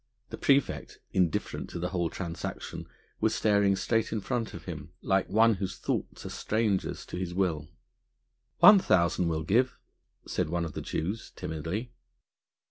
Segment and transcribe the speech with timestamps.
[0.31, 2.87] The praefect, indifferent to the whole transaction,
[3.19, 7.35] was staring straight in front of him, like one whose thoughts are strangers to his
[7.35, 7.67] will.
[8.57, 9.77] "One thousand we'll give,"
[10.25, 11.91] said one of the Jews timidly.